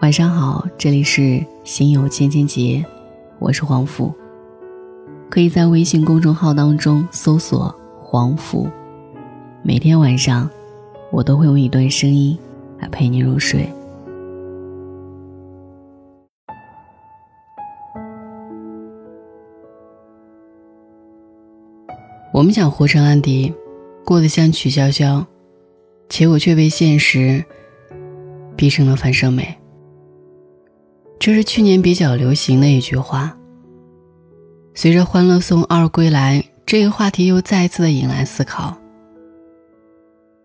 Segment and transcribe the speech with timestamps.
[0.00, 2.84] 晚上好，这里是心有千千结，
[3.40, 4.14] 我是黄甫。
[5.28, 8.68] 可以在微信公众号当中搜索“黄甫”，
[9.60, 10.48] 每天晚上
[11.10, 12.38] 我都会用一段声音
[12.78, 13.68] 来陪你入睡。
[22.32, 23.52] 我们想活成安迪，
[24.04, 25.26] 过得像曲筱绡，
[26.08, 27.44] 结果却被现实
[28.54, 29.57] 逼成了樊胜美。
[31.18, 33.36] 这是去年比较流行的一句话。
[34.74, 38.78] 随着《欢乐颂二》归来，这个话题又再次的引来思考。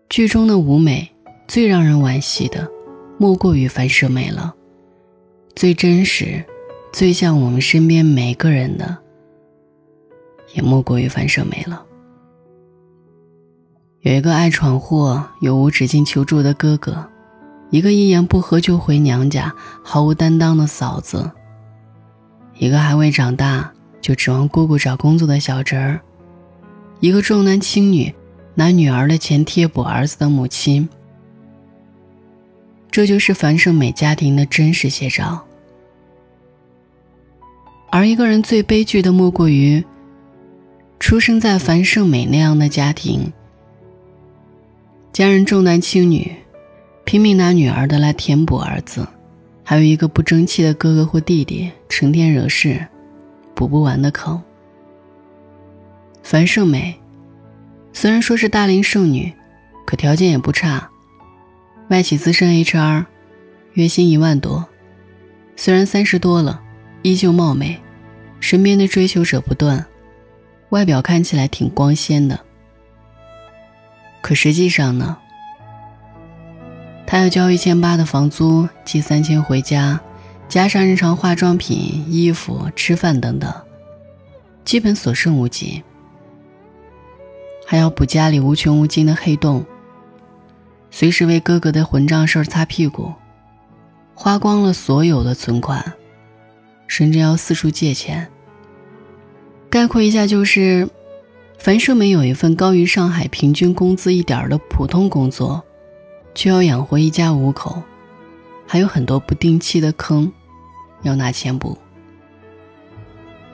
[0.08, 1.08] 剧中的舞美
[1.46, 2.68] 最让人惋惜的，
[3.18, 4.52] 莫过于樊胜美了。
[5.54, 6.44] 最真实、
[6.92, 8.98] 最像我们身边每个人的，
[10.54, 11.86] 也莫过于樊胜美了。
[14.00, 17.08] 有一个爱闯祸、有无止境求助的哥哥。
[17.74, 19.52] 一个一言不合就回娘家、
[19.82, 21.28] 毫无担当的嫂子，
[22.56, 26.00] 一个还未长大就指望姑姑找工作的小侄儿，
[27.00, 28.14] 一个重男轻女、
[28.54, 30.88] 拿女儿的钱贴补儿子的母亲，
[32.92, 35.44] 这就是樊胜美家庭的真实写照。
[37.90, 39.84] 而一个人最悲剧的，莫过于
[41.00, 43.32] 出生在樊胜美那样的家庭，
[45.12, 46.36] 家人重男轻女。
[47.04, 49.06] 拼命拿女儿的来填补儿子，
[49.62, 52.86] 还有一个不争气的哥哥或弟弟，成天惹事，
[53.54, 54.42] 补不完的坑。
[56.22, 56.94] 樊胜美
[57.92, 59.32] 虽然说是大龄剩女，
[59.86, 60.88] 可条件也不差，
[61.88, 63.04] 外企资深 HR，
[63.74, 64.66] 月薪一万多。
[65.56, 66.62] 虽然三十多了，
[67.02, 67.78] 依旧貌美，
[68.40, 69.84] 身边的追求者不断，
[70.70, 72.40] 外表看起来挺光鲜的。
[74.22, 75.18] 可实际上呢？
[77.06, 80.00] 他要交一千八的房租，寄三千回家，
[80.48, 83.52] 加上日常化妆品、衣服、吃饭等等，
[84.64, 85.82] 基本所剩无几。
[87.66, 89.64] 还要补家里无穷无尽的黑洞，
[90.90, 93.12] 随时为哥哥的混账事儿擦屁股，
[94.14, 95.92] 花光了所有的存款，
[96.86, 98.28] 甚至要四处借钱。
[99.70, 100.88] 概括一下就是，
[101.58, 105.64] 樊胜美有一份高于上海平均工资一点的普通工作。
[106.34, 107.82] 却要养活一家五口，
[108.66, 110.32] 还有很多不定期的坑，
[111.02, 111.78] 要拿钱补。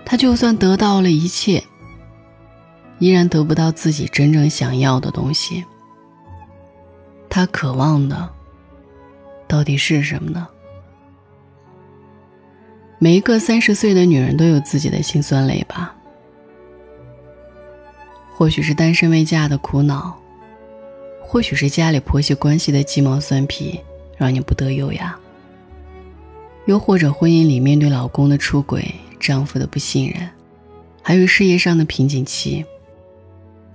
[0.04, 1.62] 他就算得到了一切，
[2.98, 5.64] 依然得不到自己真正想要的东西。
[7.28, 8.28] 他渴望的
[9.46, 10.48] 到底是什么呢？
[12.98, 15.94] 每一个三十岁的女人都有自己的辛酸泪吧，
[18.34, 20.18] 或许是单身未嫁的苦恼。
[21.32, 23.78] 或许是家里婆媳关系的鸡毛蒜皮
[24.18, 25.16] 让你不得优雅，
[26.64, 30.28] 又或者婚姻里面对老公的出轨、丈夫的不信任，
[31.00, 32.64] 还有事业上的瓶颈期，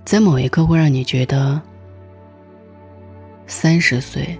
[0.04, 1.58] 在某一刻会让你觉得，
[3.46, 4.38] 三十岁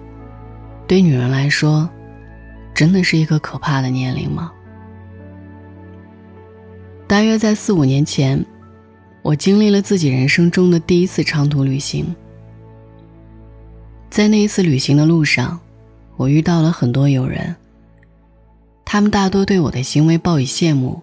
[0.85, 1.89] 对女人来说，
[2.75, 4.51] 真的是一个可怕的年龄吗？
[7.07, 8.45] 大约在四五年前，
[9.23, 12.15] 我经历了自己人生中的第一次长途旅行。
[14.09, 15.59] 在那一次旅行的路上，
[16.15, 17.55] 我遇到了很多友人。
[18.83, 21.01] 他们大多对我的行为报以羡慕，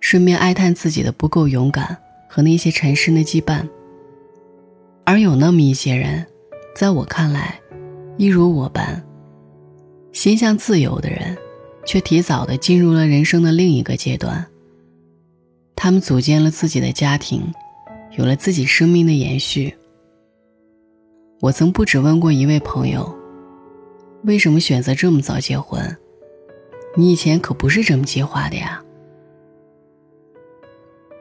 [0.00, 1.96] 顺便哀叹自己的不够勇敢
[2.28, 3.68] 和那些缠身的羁绊。
[5.04, 6.24] 而有那么一些人，
[6.74, 7.60] 在我看来，
[8.16, 9.02] 一如我般，
[10.12, 11.36] 心向自由的人，
[11.84, 14.46] 却提早的进入了人生的另一个阶段。
[15.76, 17.42] 他们组建了自己的家庭，
[18.16, 19.76] 有了自己生命的延续。
[21.44, 23.14] 我曾不止问过一位朋友
[24.24, 25.94] ：“为什么选择这么早结婚？
[26.96, 28.82] 你以前可不是这么计划的呀。”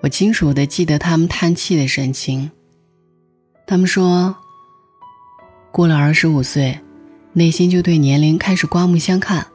[0.02, 2.50] 我清楚的记得他们叹气的神情。
[3.68, 4.34] 他们说
[5.74, 6.80] ：“过了二十五岁，
[7.34, 9.46] 内心就对年龄开始刮目相看。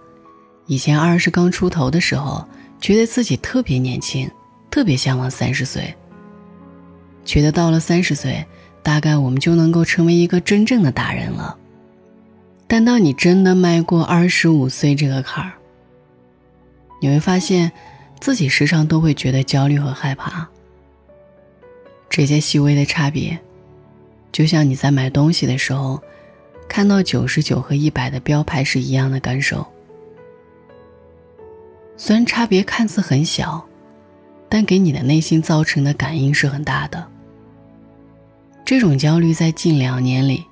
[0.67, 2.47] 以前二十刚出头的时候，
[2.79, 4.31] 觉得自己特别年轻，
[4.71, 5.95] 特别向往三十岁。
[7.25, 8.45] 觉得到了三十岁。”
[8.83, 11.57] 大概我们就能够成为一个真正的大人了，
[12.67, 15.53] 但当你真的迈过二十五岁这个坎儿，
[17.01, 17.71] 你会发现，
[18.19, 20.49] 自己时常都会觉得焦虑和害怕。
[22.09, 23.39] 这些细微的差别，
[24.33, 26.03] 就像你在买东西的时候，
[26.69, 29.67] 看到九十九和一百的标牌是一样的感受。
[31.97, 33.67] 虽然差别看似很小，
[34.49, 37.07] 但给你的内心造成的感应是很大的。
[38.69, 40.45] 这种焦虑在近两年里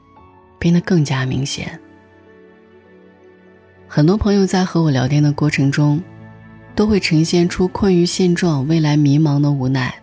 [0.59, 1.79] 变得更加明显。
[3.87, 6.03] 很多朋友在和我聊天的过程中，
[6.75, 9.95] 都会呈现出困于现状、未来迷茫的无奈。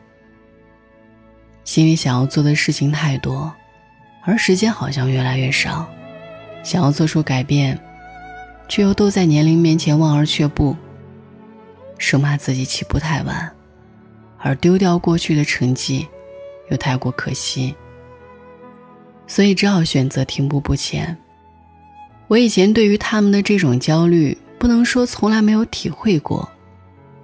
[1.64, 3.52] 心里想要做的事情太多，
[4.22, 5.90] 而时间好像越来越少，
[6.62, 7.80] 想要做出改变，
[8.70, 10.78] 却又都在年龄面前望而却步，
[11.98, 13.52] 生怕自己起步太晚，
[14.38, 16.08] 而丢掉过去的成绩，
[16.70, 17.74] 又太过可惜，
[19.34, 21.18] 所以只好选择停步不前。
[22.28, 26.48] 我以前对于他们的这种焦虑，不能说从来没有体会过，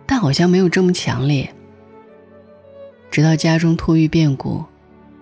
[0.07, 1.47] 但好像没有这么强烈。
[3.11, 4.65] 直到家中突遇变故，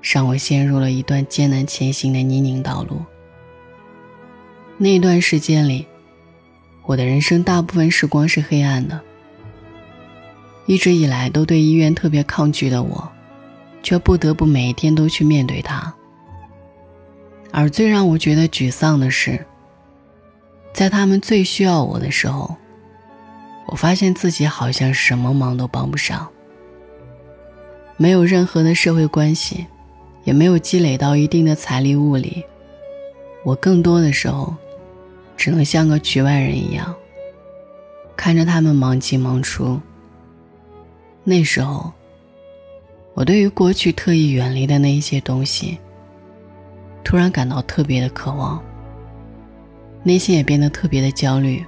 [0.02, 3.02] 让我陷入了一段艰难前行的泥泞道路。
[4.78, 5.86] 那段时间里，
[6.86, 8.98] 我的人生大部分时光是黑暗的。
[10.66, 13.12] 一直以来都对医院特别抗拒的我，
[13.84, 15.94] 却不得不每一天都去面对它。
[17.52, 19.46] 而最让我觉得沮丧的是。
[20.74, 22.56] 在他们最需要我的时候，
[23.68, 26.28] 我发现自己好像什么忙都帮不上。
[27.98, 29.66] 没有任何的社会关系，
[30.24, 32.44] 也没有积累到一定的财力物力，
[33.44, 34.56] 我更多的时候，
[35.36, 36.94] 只能像个局外人一样，
[38.16, 39.82] 看着他们忙进忙出。
[41.24, 41.92] 那时候，
[43.16, 45.80] 我对于过去特意远离的那一些东西，
[47.08, 48.62] 突然感到特别的渴望。
[50.04, 51.66] 内心也变得特别的焦虑。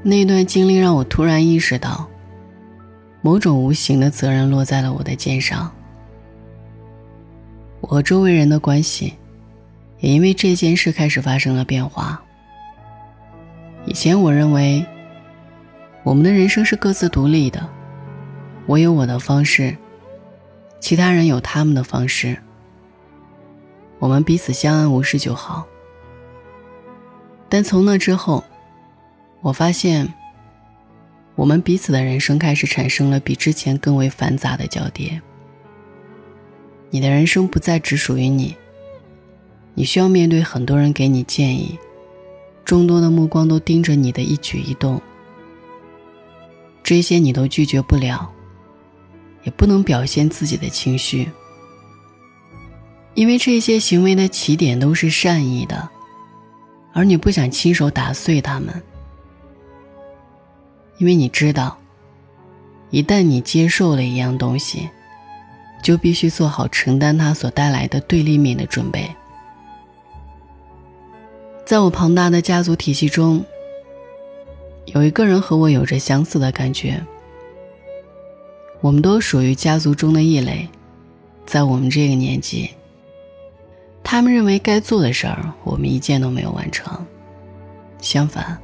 [0.00, 2.08] 那段经历让我突然意识到，
[3.20, 5.72] 某种无形的责任落在了我的肩上。
[7.80, 9.14] 我和周围人的关系，
[9.98, 12.22] 也因为这件事开始发生了变化。
[13.86, 14.86] 以前我认为，
[16.04, 17.68] 我们的人生是各自独立的，
[18.66, 19.76] 我有我的方式，
[20.78, 22.36] 其他人有他们的方式，
[24.00, 25.64] 我们彼此相安无事就好。
[27.48, 28.42] 但从那之后，
[29.40, 30.12] 我发现，
[31.36, 35.20] 我们彼此的人生开始产生了比之前更为繁杂的交叠。
[36.90, 38.56] 你的人生不再只属于你，
[39.74, 41.78] 你需要面对很多人给你建议，
[42.64, 45.00] 众多的目光都盯着你的一举一动，
[46.82, 48.30] 这些你都拒绝不了，
[49.44, 51.30] 也不能表现自己的情绪，
[53.14, 55.88] 因为这些行为的起点都是善意的。
[56.92, 58.82] 而你不想亲手打碎它们，
[60.98, 61.78] 因为你知道，
[62.90, 64.88] 一旦你接受了一样东西，
[65.82, 69.08] 就必须做好承担它所带来的对立面的准备。
[71.64, 73.44] 在我庞大的家族体系中，
[74.86, 77.00] 有一个人和我有着相似的感觉。
[78.80, 80.68] 我们都属于家族中的异类，
[81.46, 82.68] 在我们这个年纪。
[84.02, 87.06] 他们认为该做的事儿，我们一件都没有完成。
[88.00, 88.58] 相反，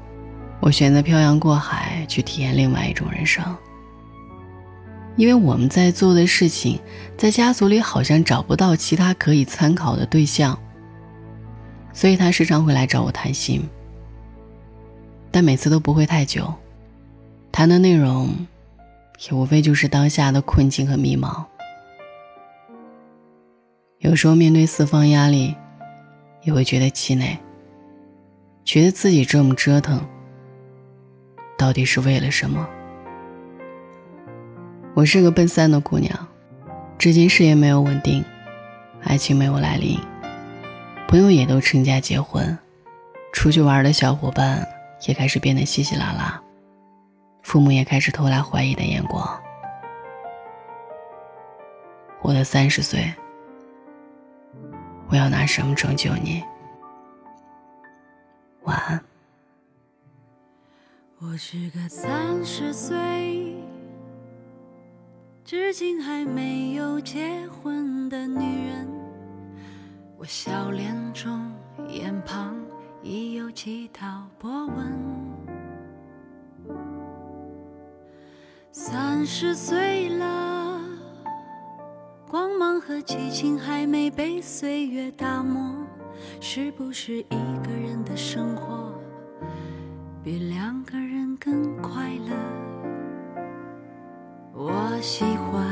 [0.61, 3.45] 我选择漂洋过海去体验另外一种人生。
[5.17, 6.79] 因为我们在做的事情，
[7.17, 10.59] 在家族里好像找不到其他可以参考的对象，
[11.93, 13.67] 所以他时常会来找我谈心。
[15.31, 16.53] 但每次都不会太久，
[17.51, 18.35] 谈的内容
[19.29, 21.45] 也无非就是当下的困境和迷茫。
[24.01, 25.55] 有时候面对四方压力，
[26.43, 27.39] 也会觉得气馁，
[28.63, 30.07] 觉得自己这么折腾，
[31.57, 32.69] 到底是为了什么？
[34.95, 36.29] 我是个奔三的姑娘，
[36.99, 38.23] 至今事业没有稳定，
[39.03, 39.99] 爱情没有来临，
[41.09, 42.57] 朋友也都成家结婚，
[43.33, 44.65] 出去玩的小伙伴
[45.07, 46.39] 也开始变得稀稀拉拉，
[47.43, 49.27] 父母也开始投来怀疑的眼光。
[52.21, 53.11] 我的三十岁。
[55.09, 56.43] 我要拿什么拯救你？
[58.65, 59.01] 晚安。
[61.19, 63.57] 我是个三十岁，
[65.45, 68.89] 至今还没有结婚的女人。
[70.19, 71.53] 我笑脸中、
[71.89, 72.57] 眼旁
[73.03, 74.93] 已有几道波纹。
[78.73, 80.46] 三十岁了。
[82.87, 85.85] 和激情还没被岁月打磨，
[86.41, 88.95] 是不是一个人的生活
[90.23, 92.37] 比两个人更快乐？
[94.53, 95.65] 我喜欢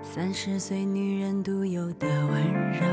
[0.00, 2.86] 三十岁女人独有的温柔，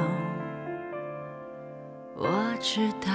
[2.16, 2.28] 我
[2.60, 3.10] 知道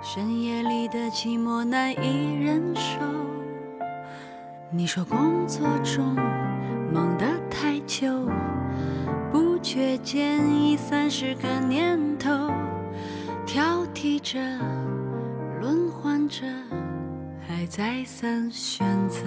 [0.00, 3.00] 深夜里的寂寞难以忍受。
[4.70, 6.14] 你说工作中
[6.92, 8.28] 忙得太久，
[9.30, 12.50] 不觉间已三十个年头，
[13.46, 14.38] 挑剔着，
[15.60, 16.44] 轮换着，
[17.46, 19.20] 还再三选择。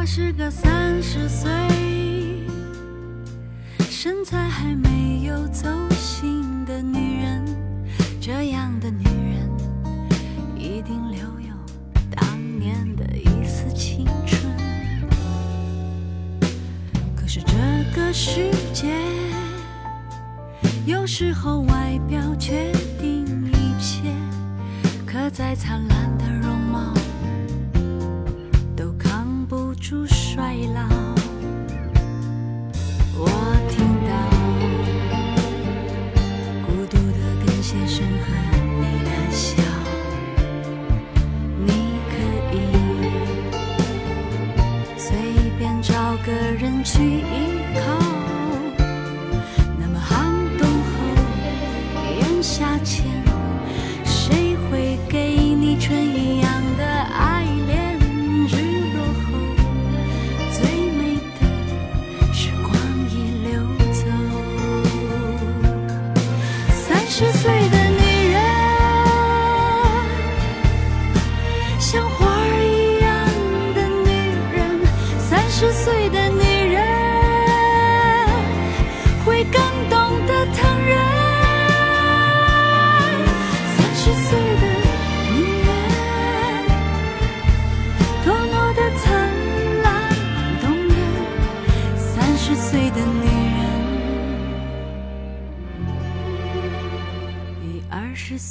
[0.00, 1.50] 我是个三十岁，
[3.90, 7.44] 身材还没有走形的女人。
[8.18, 9.46] 这样的女人，
[10.56, 11.54] 一定留有
[12.10, 12.24] 当
[12.58, 14.42] 年的一丝青春。
[17.14, 17.52] 可是这
[17.94, 18.88] 个世界，
[20.86, 24.10] 有时候外表决定一切。
[25.04, 26.58] 可再灿烂的容
[29.90, 30.06] 貌。
[30.06, 30.86] 出衰老，
[33.18, 33.26] 我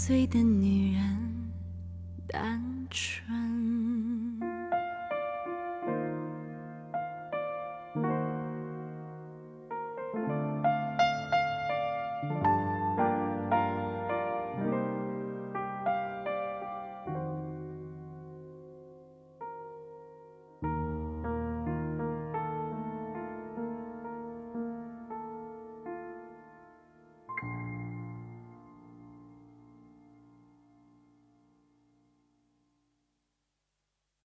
[0.09, 1.51] 对的女人
[2.27, 3.38] 单纯。